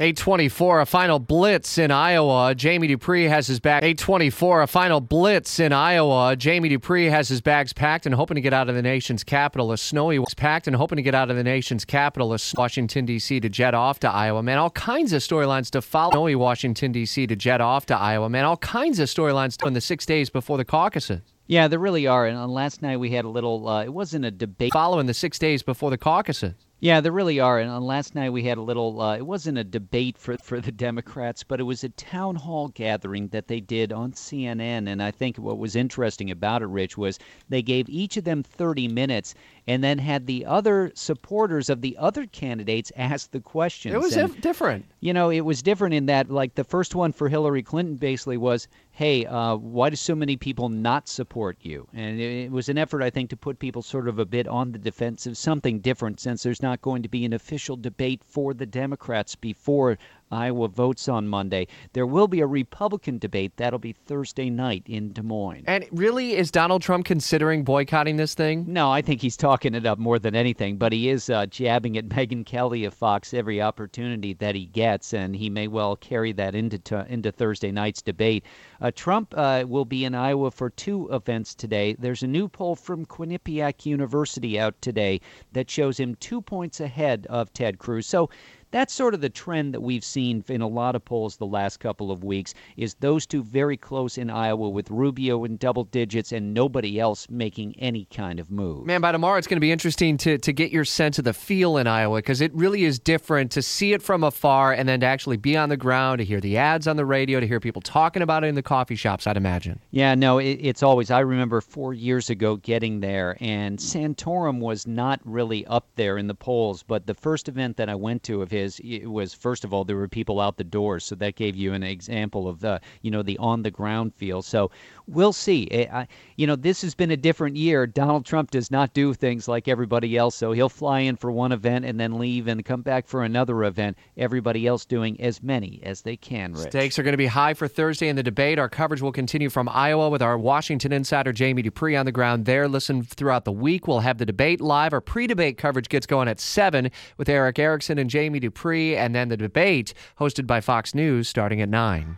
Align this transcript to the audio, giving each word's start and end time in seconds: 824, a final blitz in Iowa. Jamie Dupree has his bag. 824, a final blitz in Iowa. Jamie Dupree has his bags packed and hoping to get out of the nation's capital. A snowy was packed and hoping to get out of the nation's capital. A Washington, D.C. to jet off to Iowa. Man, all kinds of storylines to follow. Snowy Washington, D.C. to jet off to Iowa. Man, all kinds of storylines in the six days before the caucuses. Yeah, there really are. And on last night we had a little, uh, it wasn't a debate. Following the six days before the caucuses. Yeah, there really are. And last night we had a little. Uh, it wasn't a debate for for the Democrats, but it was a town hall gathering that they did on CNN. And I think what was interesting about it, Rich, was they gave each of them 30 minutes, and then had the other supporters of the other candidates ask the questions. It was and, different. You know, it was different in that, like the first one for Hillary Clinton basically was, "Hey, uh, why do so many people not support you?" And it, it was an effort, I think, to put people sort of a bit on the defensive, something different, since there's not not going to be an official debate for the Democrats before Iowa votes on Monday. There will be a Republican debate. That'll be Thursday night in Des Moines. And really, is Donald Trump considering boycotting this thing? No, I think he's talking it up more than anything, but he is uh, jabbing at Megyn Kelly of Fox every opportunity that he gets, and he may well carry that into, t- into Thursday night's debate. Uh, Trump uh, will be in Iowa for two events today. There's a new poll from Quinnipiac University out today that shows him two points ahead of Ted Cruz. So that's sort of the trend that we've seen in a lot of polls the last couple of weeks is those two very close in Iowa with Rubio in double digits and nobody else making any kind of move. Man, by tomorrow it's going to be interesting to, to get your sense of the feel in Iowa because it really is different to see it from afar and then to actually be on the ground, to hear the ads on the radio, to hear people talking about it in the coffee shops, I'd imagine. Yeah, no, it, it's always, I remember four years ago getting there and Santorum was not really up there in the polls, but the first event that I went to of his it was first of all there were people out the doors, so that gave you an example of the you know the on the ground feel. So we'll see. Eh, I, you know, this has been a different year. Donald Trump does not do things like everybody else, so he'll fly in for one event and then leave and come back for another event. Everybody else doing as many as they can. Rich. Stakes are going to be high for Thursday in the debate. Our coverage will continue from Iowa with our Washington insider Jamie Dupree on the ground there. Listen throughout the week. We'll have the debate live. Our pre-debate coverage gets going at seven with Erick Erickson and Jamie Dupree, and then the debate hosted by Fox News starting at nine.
824, 0.00 0.82
a 0.82 0.86
final 0.86 1.18
blitz 1.18 1.76
in 1.76 1.90
Iowa. 1.90 2.54
Jamie 2.54 2.86
Dupree 2.86 3.24
has 3.24 3.48
his 3.48 3.58
bag. 3.58 3.82
824, 3.82 4.62
a 4.62 4.66
final 4.68 5.00
blitz 5.00 5.58
in 5.58 5.72
Iowa. 5.72 6.36
Jamie 6.36 6.68
Dupree 6.68 7.06
has 7.06 7.28
his 7.28 7.40
bags 7.40 7.72
packed 7.72 8.06
and 8.06 8.14
hoping 8.14 8.36
to 8.36 8.40
get 8.40 8.52
out 8.52 8.68
of 8.68 8.76
the 8.76 8.82
nation's 8.82 9.24
capital. 9.24 9.72
A 9.72 9.76
snowy 9.76 10.20
was 10.20 10.34
packed 10.34 10.68
and 10.68 10.76
hoping 10.76 10.98
to 10.98 11.02
get 11.02 11.16
out 11.16 11.30
of 11.30 11.36
the 11.36 11.42
nation's 11.42 11.84
capital. 11.84 12.32
A 12.32 12.38
Washington, 12.54 13.06
D.C. 13.06 13.40
to 13.40 13.48
jet 13.48 13.74
off 13.74 13.98
to 13.98 14.08
Iowa. 14.08 14.40
Man, 14.40 14.58
all 14.58 14.70
kinds 14.70 15.12
of 15.12 15.20
storylines 15.20 15.68
to 15.70 15.82
follow. 15.82 16.12
Snowy 16.12 16.36
Washington, 16.36 16.92
D.C. 16.92 17.26
to 17.26 17.34
jet 17.34 17.60
off 17.60 17.86
to 17.86 17.96
Iowa. 17.96 18.28
Man, 18.28 18.44
all 18.44 18.58
kinds 18.58 19.00
of 19.00 19.08
storylines 19.08 19.66
in 19.66 19.72
the 19.72 19.80
six 19.80 20.06
days 20.06 20.30
before 20.30 20.58
the 20.58 20.64
caucuses. 20.64 21.22
Yeah, 21.48 21.66
there 21.66 21.80
really 21.80 22.06
are. 22.06 22.24
And 22.24 22.38
on 22.38 22.50
last 22.50 22.82
night 22.82 22.98
we 22.98 23.10
had 23.10 23.24
a 23.24 23.28
little, 23.28 23.68
uh, 23.68 23.82
it 23.82 23.92
wasn't 23.92 24.26
a 24.26 24.30
debate. 24.30 24.72
Following 24.72 25.06
the 25.06 25.14
six 25.14 25.40
days 25.40 25.64
before 25.64 25.90
the 25.90 25.98
caucuses. 25.98 26.67
Yeah, 26.80 27.00
there 27.00 27.12
really 27.12 27.38
are. 27.38 27.60
And 27.60 27.84
last 27.86 28.16
night 28.16 28.30
we 28.30 28.42
had 28.42 28.58
a 28.58 28.62
little. 28.62 29.00
Uh, 29.00 29.16
it 29.16 29.26
wasn't 29.26 29.58
a 29.58 29.64
debate 29.64 30.18
for 30.18 30.36
for 30.38 30.60
the 30.60 30.72
Democrats, 30.72 31.44
but 31.44 31.60
it 31.60 31.62
was 31.64 31.84
a 31.84 31.88
town 31.88 32.34
hall 32.34 32.66
gathering 32.68 33.28
that 33.28 33.46
they 33.46 33.60
did 33.60 33.92
on 33.92 34.10
CNN. 34.12 34.88
And 34.88 35.00
I 35.00 35.12
think 35.12 35.36
what 35.38 35.58
was 35.58 35.76
interesting 35.76 36.32
about 36.32 36.62
it, 36.62 36.66
Rich, 36.66 36.98
was 36.98 37.18
they 37.48 37.62
gave 37.62 37.88
each 37.88 38.16
of 38.16 38.24
them 38.24 38.42
30 38.42 38.88
minutes, 38.88 39.34
and 39.68 39.84
then 39.84 39.98
had 39.98 40.26
the 40.26 40.46
other 40.46 40.90
supporters 40.94 41.68
of 41.68 41.82
the 41.82 41.96
other 41.98 42.26
candidates 42.26 42.90
ask 42.96 43.30
the 43.30 43.40
questions. 43.40 43.94
It 43.94 43.98
was 43.98 44.16
and, 44.16 44.40
different. 44.40 44.86
You 45.00 45.12
know, 45.12 45.30
it 45.30 45.42
was 45.42 45.62
different 45.62 45.94
in 45.94 46.06
that, 46.06 46.30
like 46.30 46.54
the 46.54 46.64
first 46.64 46.94
one 46.94 47.12
for 47.12 47.28
Hillary 47.28 47.62
Clinton 47.62 47.96
basically 47.96 48.38
was, 48.38 48.66
"Hey, 48.92 49.26
uh, 49.26 49.56
why 49.56 49.90
do 49.90 49.96
so 49.96 50.14
many 50.14 50.36
people 50.36 50.68
not 50.68 51.06
support 51.06 51.58
you?" 51.62 51.86
And 51.92 52.18
it, 52.18 52.44
it 52.44 52.50
was 52.50 52.68
an 52.68 52.78
effort, 52.78 53.02
I 53.02 53.10
think, 53.10 53.30
to 53.30 53.36
put 53.36 53.58
people 53.58 53.82
sort 53.82 54.08
of 54.08 54.18
a 54.18 54.24
bit 54.24 54.48
on 54.48 54.72
the 54.72 54.78
defensive, 54.78 55.36
something 55.36 55.80
different, 55.80 56.20
since 56.20 56.42
there's 56.42 56.62
not 56.62 56.78
not 56.78 56.82
going 56.82 57.02
to 57.02 57.08
be 57.08 57.24
an 57.24 57.32
official 57.32 57.76
debate 57.76 58.22
for 58.22 58.54
the 58.54 58.66
Democrats 58.66 59.34
before 59.34 59.98
Iowa 60.30 60.68
votes 60.68 61.08
on 61.08 61.28
Monday. 61.28 61.66
There 61.92 62.06
will 62.06 62.28
be 62.28 62.40
a 62.40 62.46
Republican 62.46 63.18
debate. 63.18 63.52
That'll 63.56 63.78
be 63.78 63.92
Thursday 63.92 64.50
night 64.50 64.82
in 64.86 65.12
Des 65.12 65.22
Moines. 65.22 65.64
And 65.66 65.86
really, 65.90 66.36
is 66.36 66.50
Donald 66.50 66.82
Trump 66.82 67.06
considering 67.06 67.64
boycotting 67.64 68.16
this 68.16 68.34
thing? 68.34 68.64
No, 68.66 68.90
I 68.90 69.02
think 69.02 69.20
he's 69.20 69.36
talking 69.36 69.74
it 69.74 69.86
up 69.86 69.98
more 69.98 70.18
than 70.18 70.34
anything, 70.34 70.76
but 70.76 70.92
he 70.92 71.08
is 71.08 71.30
uh, 71.30 71.46
jabbing 71.46 71.96
at 71.96 72.08
Megyn 72.08 72.44
Kelly 72.44 72.84
of 72.84 72.94
Fox 72.94 73.32
every 73.34 73.60
opportunity 73.60 74.34
that 74.34 74.54
he 74.54 74.66
gets, 74.66 75.12
and 75.12 75.34
he 75.34 75.50
may 75.50 75.68
well 75.68 75.96
carry 75.96 76.32
that 76.32 76.54
into, 76.54 76.78
t- 76.78 76.96
into 77.08 77.32
Thursday 77.32 77.70
night's 77.70 78.02
debate. 78.02 78.44
Uh, 78.80 78.90
Trump 78.94 79.34
uh, 79.36 79.64
will 79.66 79.84
be 79.84 80.04
in 80.04 80.14
Iowa 80.14 80.50
for 80.50 80.70
two 80.70 81.08
events 81.12 81.54
today. 81.54 81.94
There's 81.98 82.22
a 82.22 82.26
new 82.26 82.48
poll 82.48 82.76
from 82.76 83.06
Quinnipiac 83.06 83.86
University 83.86 84.58
out 84.58 84.80
today 84.80 85.20
that 85.52 85.70
shows 85.70 85.98
him 85.98 86.14
two 86.16 86.40
points 86.40 86.80
ahead 86.80 87.26
of 87.28 87.52
Ted 87.52 87.78
Cruz. 87.78 88.06
So 88.06 88.30
that's 88.70 88.92
sort 88.92 89.14
of 89.14 89.20
the 89.20 89.30
trend 89.30 89.74
that 89.74 89.80
we've 89.80 90.04
seen 90.04 90.44
in 90.48 90.60
a 90.60 90.66
lot 90.66 90.94
of 90.94 91.04
polls 91.04 91.36
the 91.36 91.46
last 91.46 91.80
couple 91.80 92.10
of 92.10 92.22
weeks 92.22 92.54
is 92.76 92.94
those 92.94 93.26
two 93.26 93.42
very 93.42 93.76
close 93.76 94.18
in 94.18 94.30
Iowa 94.30 94.68
with 94.68 94.90
Rubio 94.90 95.44
in 95.44 95.56
double 95.56 95.84
digits 95.84 96.32
and 96.32 96.52
nobody 96.52 97.00
else 97.00 97.28
making 97.30 97.74
any 97.78 98.04
kind 98.06 98.38
of 98.38 98.50
move. 98.50 98.86
Man, 98.86 99.00
by 99.00 99.12
tomorrow 99.12 99.38
it's 99.38 99.46
going 99.46 99.56
to 99.56 99.60
be 99.60 99.72
interesting 99.72 100.16
to, 100.18 100.38
to 100.38 100.52
get 100.52 100.70
your 100.70 100.84
sense 100.84 101.18
of 101.18 101.24
the 101.24 101.32
feel 101.32 101.76
in 101.78 101.86
Iowa 101.86 102.18
because 102.18 102.40
it 102.40 102.52
really 102.54 102.84
is 102.84 102.98
different 102.98 103.50
to 103.52 103.62
see 103.62 103.92
it 103.92 104.02
from 104.02 104.22
afar 104.22 104.72
and 104.72 104.88
then 104.88 105.00
to 105.00 105.06
actually 105.06 105.38
be 105.38 105.56
on 105.56 105.68
the 105.68 105.76
ground, 105.76 106.18
to 106.18 106.24
hear 106.24 106.40
the 106.40 106.58
ads 106.58 106.86
on 106.86 106.96
the 106.96 107.06
radio, 107.06 107.40
to 107.40 107.46
hear 107.46 107.60
people 107.60 107.82
talking 107.82 108.22
about 108.22 108.44
it 108.44 108.48
in 108.48 108.54
the 108.54 108.62
coffee 108.62 108.96
shops, 108.96 109.26
I'd 109.26 109.36
imagine. 109.36 109.80
Yeah, 109.90 110.14
no, 110.14 110.38
it, 110.38 110.58
it's 110.60 110.82
always, 110.82 111.10
I 111.10 111.20
remember 111.20 111.60
four 111.60 111.94
years 111.94 112.30
ago 112.30 112.56
getting 112.56 113.00
there 113.00 113.36
and 113.40 113.78
Santorum 113.78 114.60
was 114.60 114.86
not 114.86 115.20
really 115.24 115.64
up 115.66 115.86
there 115.96 116.18
in 116.18 116.26
the 116.26 116.34
polls, 116.34 116.82
but 116.82 117.06
the 117.06 117.14
first 117.14 117.48
event 117.48 117.76
that 117.78 117.88
I 117.88 117.94
went 117.94 118.22
to 118.24 118.42
of 118.42 118.50
his 118.50 118.57
it 118.64 119.10
was 119.10 119.34
first 119.34 119.64
of 119.64 119.72
all 119.72 119.84
there 119.84 119.96
were 119.96 120.08
people 120.08 120.40
out 120.40 120.56
the 120.56 120.64
doors, 120.64 121.04
so 121.04 121.14
that 121.16 121.36
gave 121.36 121.56
you 121.56 121.72
an 121.72 121.82
example 121.82 122.48
of 122.48 122.60
the 122.60 122.80
you 123.02 123.10
know 123.10 123.22
the 123.22 123.38
on 123.38 123.62
the 123.62 123.70
ground 123.70 124.14
feel. 124.14 124.42
So 124.42 124.70
we'll 125.06 125.32
see. 125.32 125.68
Eh, 125.70 125.86
I, 125.90 126.08
you 126.36 126.46
know, 126.46 126.56
this 126.56 126.82
has 126.82 126.94
been 126.94 127.10
a 127.10 127.16
different 127.16 127.56
year. 127.56 127.86
Donald 127.86 128.24
Trump 128.24 128.50
does 128.50 128.70
not 128.70 128.92
do 128.92 129.14
things 129.14 129.48
like 129.48 129.68
everybody 129.68 130.16
else, 130.16 130.36
so 130.36 130.52
he'll 130.52 130.68
fly 130.68 131.00
in 131.00 131.16
for 131.16 131.32
one 131.32 131.52
event 131.52 131.84
and 131.84 131.98
then 131.98 132.18
leave 132.18 132.46
and 132.46 132.64
come 132.64 132.82
back 132.82 133.06
for 133.06 133.24
another 133.24 133.64
event. 133.64 133.96
Everybody 134.16 134.66
else 134.66 134.84
doing 134.84 135.20
as 135.20 135.42
many 135.42 135.80
as 135.82 136.02
they 136.02 136.16
can. 136.16 136.52
Rich. 136.52 136.70
Stakes 136.70 136.98
are 136.98 137.02
going 137.02 137.12
to 137.12 137.18
be 137.18 137.26
high 137.26 137.54
for 137.54 137.68
Thursday 137.68 138.08
in 138.08 138.16
the 138.16 138.22
debate. 138.22 138.58
Our 138.58 138.68
coverage 138.68 139.02
will 139.02 139.12
continue 139.12 139.50
from 139.50 139.68
Iowa 139.68 140.10
with 140.10 140.22
our 140.22 140.38
Washington 140.38 140.92
insider 140.92 141.32
Jamie 141.32 141.62
Dupree 141.62 141.96
on 141.96 142.06
the 142.06 142.12
ground 142.12 142.44
there. 142.44 142.68
Listen 142.68 143.02
throughout 143.02 143.44
the 143.44 143.52
week. 143.52 143.86
We'll 143.86 144.00
have 144.00 144.18
the 144.18 144.26
debate 144.26 144.60
live. 144.60 144.92
Our 144.92 145.00
pre-debate 145.00 145.58
coverage 145.58 145.88
gets 145.88 146.06
going 146.06 146.28
at 146.28 146.40
seven 146.40 146.90
with 147.16 147.28
Erick 147.28 147.58
Erickson 147.58 147.98
and 147.98 148.10
Jamie 148.10 148.40
Dupree, 148.40 148.47
and 148.96 149.14
then 149.14 149.28
the 149.28 149.36
debate 149.36 149.94
hosted 150.18 150.46
by 150.46 150.60
Fox 150.60 150.94
News 150.94 151.28
starting 151.28 151.60
at 151.60 151.68
nine. 151.68 152.06